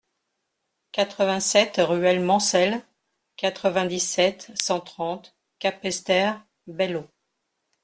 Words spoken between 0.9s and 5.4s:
quatre-vingt-sept ruelle Mancel, quatre-vingt-dix-sept, cent trente,